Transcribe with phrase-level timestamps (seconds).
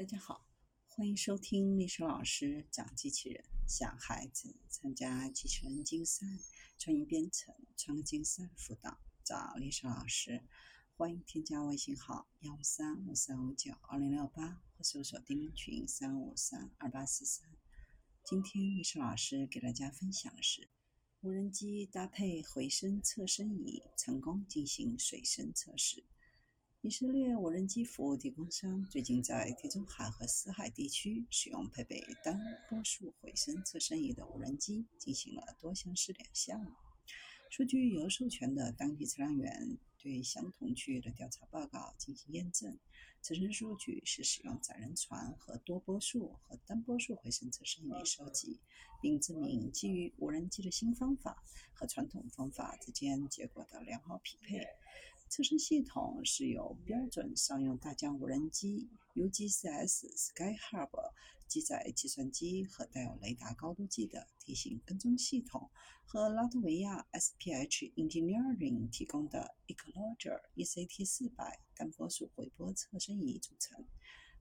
[0.00, 0.46] 大家好，
[0.86, 3.44] 欢迎收听历史老师讲机器人。
[3.68, 6.26] 想孩子参加机器人竞赛、
[6.78, 10.42] 创意编程、创客竞赛辅导，找历史老师。
[10.94, 17.46] 欢迎添加微信号幺五三五三五九二零六八，或搜索钉钉群三五三二八四三。
[18.24, 20.70] 今天历史老师给大家分享的是，
[21.20, 26.06] 无人机搭配回声测声仪，成功进行水声测试。
[26.82, 36.70] 以色列无人机服务提供商最近在地中海和死海地区使用配备单波束回声测声仪的无人机进行了多项试点项目。
[37.50, 42.78] 数据由授权的当地测量员对相同区域的调查报告进行验证。
[43.22, 48.60] 测声数据是使用载人船和多波束和单波束回声测声仪收集，
[49.02, 51.42] 并证明基于无人机的新方法
[51.72, 54.64] 和传统方法之间结果的良好匹配。
[55.28, 61.09] 测试系统是由标准商用大疆无人机 UGC-S Skyhub
[61.50, 65.68] 机载计算机和带有雷达高度计的地形跟踪系统
[66.06, 73.84] 和拉脱维亚 SPH Engineering 提供的 Ecologer ECT400 单波束回波测声仪组成。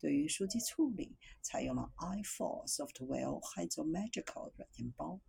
[0.00, 5.20] 对于数据处理，采用了 i4 Software Hydromagical 软件包。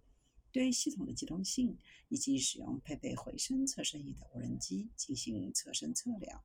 [0.53, 6.41] 对系统的机动性以及使用配备回声测声仪的无人机进行测声测量。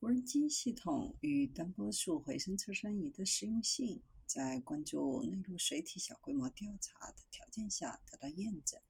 [0.00, 8.80] 无人机系统与单波束回声测声仪的实用性，在关注内陆水体小规模调查的条件下得到验证。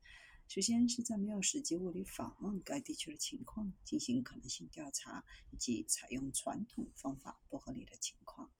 [0.49, 8.51] 首先是在没有实际物理访问该地区的情况进行可能性调查，以及采用传统方法不合理的情况。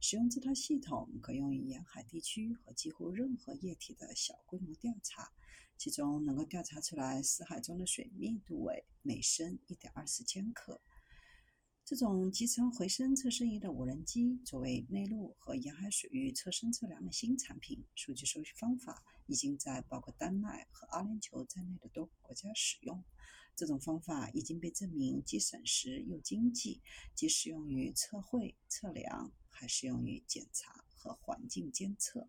[0.00, 5.32] 使用这套系统可用于沿海地区和几乎任何液体的小规模调查，
[5.76, 10.80] 其中能够调查出来死海中的水密度为每升1.24千克。
[11.88, 23.02] 这种集成回声测声仪的无人机作为内陆和沿海水域测声测量的新产品，数据收集方法已经在包括丹麦和阿联酋在内的多个国家使用。
[23.56, 26.82] 这种方法已经被证明既省时又经济，
[27.14, 29.32] 既适用于测绘测量。
[29.50, 32.24] 还适用于检查和环境监测。